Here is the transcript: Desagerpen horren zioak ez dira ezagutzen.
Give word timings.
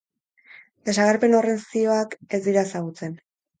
Desagerpen 0.89 1.37
horren 1.41 1.61
zioak 1.67 2.19
ez 2.39 2.43
dira 2.49 2.67
ezagutzen. 2.71 3.17